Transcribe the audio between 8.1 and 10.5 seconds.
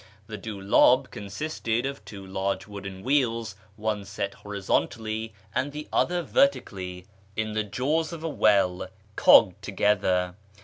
of the KIRMAn society 443 well, cogged together.